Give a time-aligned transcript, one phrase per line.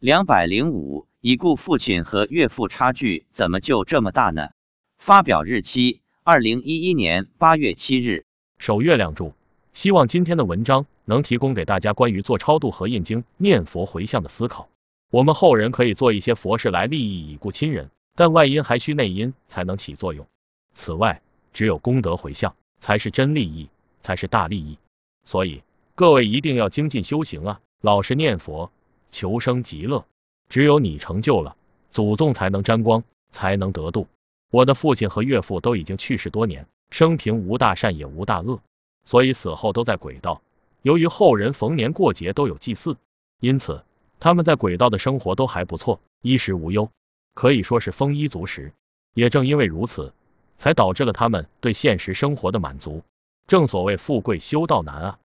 [0.00, 4.50] 两百零五，已故父亲和岳父差距怎么就这么大呢？
[4.96, 8.24] 发表日期：二零一一年八月七日。
[8.58, 9.34] 守月亮注：
[9.72, 14.68] 希望今天的文章能提供给大家关于做超度和印经、念佛回向的思考。
[15.10, 20.28] 我们后人可以做一些佛事来利益已故亲人，但外因还需内因才能起作用。
[20.74, 21.22] 此外，
[21.52, 23.68] 只有功德回向才是真利益，
[24.00, 24.78] 才是大利益。
[25.24, 25.64] 所以
[25.96, 28.70] 各位一定要精进修行啊，老实念佛，
[29.10, 30.04] 求生极乐。
[30.48, 31.56] 只有你成就了，
[31.90, 34.08] 祖宗才能沾光，才能得度。
[34.50, 38.60] 我的父亲和岳父都已经去世多年，生平无大善也无大恶，
[39.04, 40.40] 所以死后都在轨道。
[40.82, 42.96] 由于后人逢年过节都有祭祀，
[43.40, 43.84] 因此
[44.20, 46.90] 他们在轨道的生活都还不错，衣食无忧，
[47.34, 48.72] 可以说是丰衣足食。
[49.14, 50.12] 也正因为如此。
[50.58, 53.04] 才导致了他们对现实生活的满足。
[53.46, 55.18] 正所谓富贵修道难啊。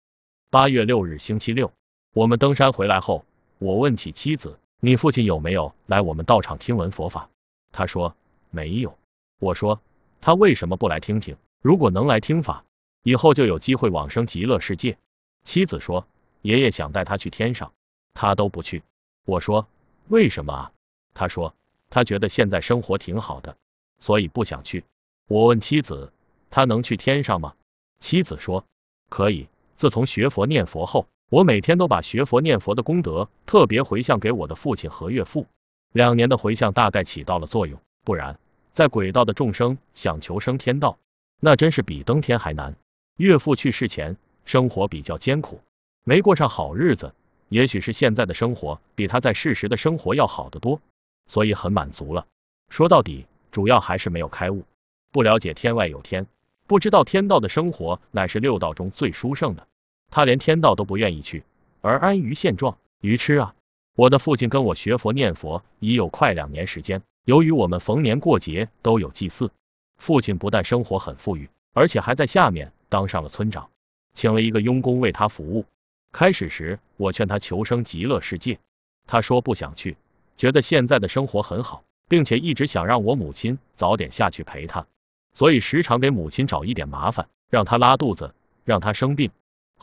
[0.52, 1.72] 八月六日星期六，
[2.13, 3.25] 我们登山回来后，
[3.57, 7.30] 我问起妻子：“你父亲有没有来我们道场听闻佛法？”
[7.71, 8.16] 他说
[8.52, 8.97] ：“没有。”
[9.39, 9.81] 我说
[10.22, 11.38] ：“他为什么不来听听？
[11.61, 12.66] 如果能来听法，
[13.03, 14.97] 以后就有机会往生极乐世界。”
[15.45, 16.08] 妻子说
[16.41, 17.73] ：“爷爷想带他去天上，
[18.13, 18.83] 他都不去。”
[19.25, 19.67] 我说
[20.09, 20.72] ：“为什么啊？”
[21.13, 21.53] 他说
[21.89, 23.58] ：“他觉得现在生活挺好的，
[24.00, 24.83] 所以不想去。”
[25.28, 26.11] 我问妻子，
[26.50, 27.56] 他能去天上吗？
[28.00, 28.66] 妻子说
[29.09, 29.47] 可以。
[29.75, 35.48] 自从学佛念佛后，我每天都把学佛念佛的功德特别回向给我的父亲和岳父。
[35.92, 38.38] 两年的回向大概起到了作用，不然
[38.72, 41.00] 在轨道的众生想求生天道，
[41.40, 42.75] 那真是比登天还难。
[43.17, 45.59] 岳父去世前生活比较艰苦，
[46.03, 47.16] 没过上好日子，
[47.50, 50.81] 也许是现在的生活比他在世时的生活要好得多，
[51.25, 52.28] 所以很满足了。
[52.70, 54.66] 说到底，主要还是没有开悟。
[55.12, 56.28] 不了解天外有天，
[56.68, 59.66] 不知道天道的生活乃是六道中最殊胜的，
[60.14, 61.44] 他连天道都不愿意去，
[61.81, 63.56] 而安于现状，愚痴啊！
[63.95, 69.50] 我的父亲跟我学佛念佛已有快两年时间，由于我们逢年过节都有祭祀，
[69.97, 73.72] 父亲不但生活很富裕，而且还在下面当上了村长，
[74.13, 75.66] 请了一个佣工为他服务。
[76.12, 78.59] 开始时我劝他求生极乐世界，
[79.07, 79.97] 他说不想去，
[80.38, 84.85] 觉得现在的生活很好，并且一直想让我母亲早点下去陪他。
[85.34, 89.31] 所以时常给母亲找一点麻烦，让她拉肚子，让她生病。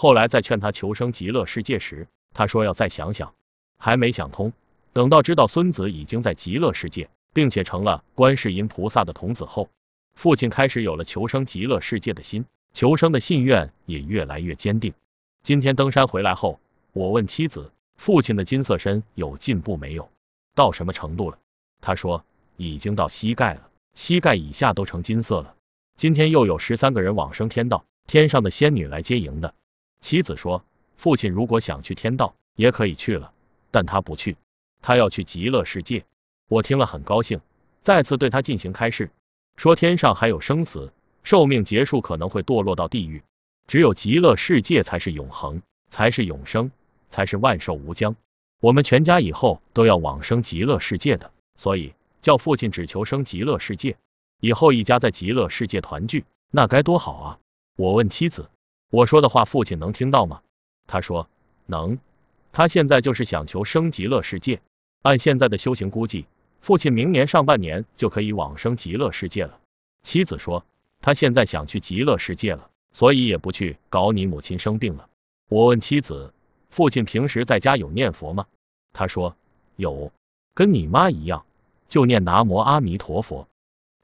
[0.00, 3.34] 后来在劝他求生极乐世界时，他说要再想想，
[3.76, 4.54] 还没想通。
[4.94, 9.68] 等到知道孙子已经在极乐世界，并且成了观世音菩萨的童子后，
[10.14, 14.94] 父亲开始有了求生极乐世界的心，求生的信愿也越来越坚定。
[15.42, 16.60] 今天登山回来后，
[16.94, 20.08] 我问妻子，父亲的金色身有进步没有？
[20.54, 21.36] 到什么程度了？
[21.82, 22.24] 他说
[22.56, 23.68] 已经到膝盖了。
[23.94, 25.56] 膝盖以下都成金色了。
[25.98, 29.52] 今天又有十三个人往生天道，天上的仙女来接迎的。
[30.00, 30.64] 妻子说，
[30.96, 33.32] 父亲如果想去天道，也可以去了，
[33.70, 34.36] 但他不去，
[34.82, 36.04] 他要去极乐世界。
[36.48, 37.40] 我听了很高兴，
[37.82, 39.10] 再次对他进行开示，
[39.56, 43.22] 说天上还有生死，寿命结束可能会堕落到地狱，
[43.66, 46.70] 只有极乐世界才是永恒，才是永生，
[47.08, 48.16] 才是万寿无疆。
[48.60, 51.94] 我们全家以后都要往生极乐世界的，所以。
[52.22, 53.96] 叫父亲只求生极乐世界，
[54.40, 57.38] 以后一家在极乐世界团聚，那该多好啊！
[57.76, 58.50] 我问妻子，
[58.90, 60.42] 我说的话父亲能听到吗？
[60.86, 61.28] 他说
[61.66, 61.98] 能，
[62.52, 64.60] 他现在就是想求生极乐世界。
[65.02, 66.26] 按现在的修行估计，
[66.60, 69.58] 父亲明年上半年就可以往生极乐世界了。
[70.02, 70.64] 妻子说，
[71.00, 75.08] 他现在想去极乐世界了，所以也不去搞你母亲生病了。
[75.48, 76.34] 我问妻子，
[76.68, 78.46] 父亲平时在家有念佛吗？
[78.92, 79.36] 他说
[79.76, 80.12] 有，
[80.54, 81.44] 跟你妈一样。
[81.88, 83.48] 就念南无阿弥陀佛，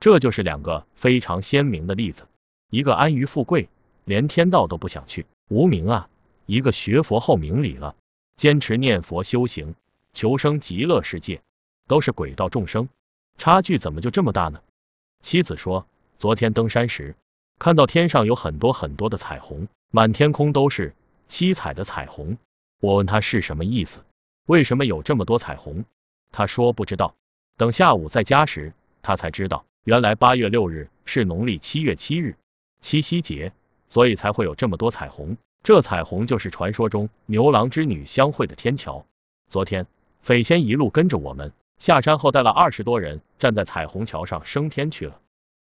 [0.01, 2.27] 这就是两个非常鲜明的例子。
[2.69, 3.69] 一个安于富贵，
[4.07, 6.09] 连天道都不想去，无名啊；
[6.47, 7.97] 一个学佛后明理了，
[8.37, 9.75] 坚持念佛修行，
[10.15, 11.43] 求生极乐世界，
[11.89, 12.89] 都是鬼道众生，
[13.37, 14.63] 差距怎么就这么大呢？
[15.23, 15.89] 妻子说，
[16.21, 17.17] 昨天登山时，
[17.59, 20.95] 看到天上有很多很多的彩虹，满天空都是
[21.27, 22.39] 七彩的彩虹。
[22.81, 24.05] 我问他是什么意思，
[24.47, 25.85] 为什么有这么多彩虹？
[26.31, 27.17] 他说不知道。
[27.57, 32.37] 等下午在家时，他才知道，原来八月六日是农历七月七日，
[32.81, 33.53] 七夕节，
[33.89, 35.37] 所以才会有这么多彩虹。
[35.63, 39.05] 这彩虹就是传说中牛郎织女相会的天桥。
[39.49, 39.87] 昨天，
[40.21, 45.21] 匪仙一路跟着我们下山后，带了二十多人站在彩虹桥上升天去了。